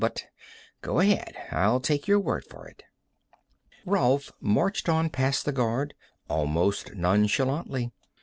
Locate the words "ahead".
0.97-1.35